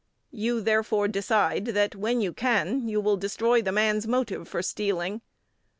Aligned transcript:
You, 0.31 0.61
therefore, 0.61 1.07
decide 1.07 1.65
that, 1.65 1.95
when 1.95 2.21
you 2.21 2.33
can, 2.33 2.87
you 2.89 2.99
will 2.99 3.17
destroy 3.17 3.61
the 3.61 3.71
man's 3.71 4.07
motive 4.07 4.47
for 4.47 4.63
stealing. 4.63 5.21